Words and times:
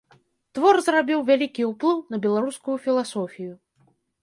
Твор 0.57 0.79
зрабіў 0.85 1.19
вялікі 1.27 1.67
ўплыў 1.73 2.01
на 2.15 2.21
беларускую 2.25 2.77
філасофію. 2.89 3.53